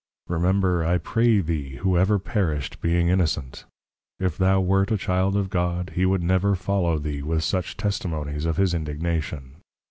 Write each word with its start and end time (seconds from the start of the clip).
Remember, 0.27 0.83
I 0.83 0.97
pray 0.97 1.41
thee, 1.41 1.75
who 1.75 1.95
ever 1.95 2.17
perished, 2.17 2.81
being 2.81 3.09
Innocent? 3.09 3.65
If 4.19 4.35
thou 4.35 4.59
wert 4.59 4.89
a 4.89 4.97
Child 4.97 5.35
of 5.37 5.51
God, 5.51 5.91
He 5.93 6.07
would 6.07 6.23
never 6.23 6.55
follow 6.55 6.97
thee, 6.97 7.21
with 7.21 7.43
such 7.43 7.77
Testimonies 7.77 8.45
of 8.47 8.57
his 8.57 8.73
Indignation. 8.73 9.57